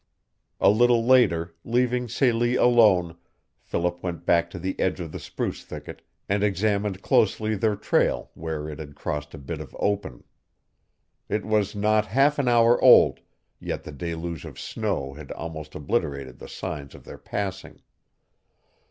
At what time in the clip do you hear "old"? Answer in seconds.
12.83-13.19